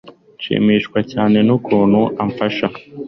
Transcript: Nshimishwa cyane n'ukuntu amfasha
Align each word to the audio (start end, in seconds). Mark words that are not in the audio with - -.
Nshimishwa 0.37 0.99
cyane 1.11 1.37
n'ukuntu 1.47 1.99
amfasha 2.23 2.67